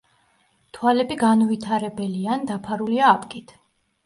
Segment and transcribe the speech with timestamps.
[0.77, 3.55] თვალები განუვითარებელია ან დაფარულია აპკით.